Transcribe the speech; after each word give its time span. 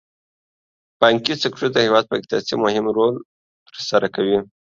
بانکي 1.01 1.33
سکتور 1.43 1.69
د 1.73 1.77
هېواد 1.85 2.05
په 2.07 2.15
اقتصاد 2.17 2.43
کې 2.47 2.55
مهم 2.65 2.85
رول 2.95 3.13
تر 3.71 3.75
سره 3.89 4.07
کوي. 4.15 4.37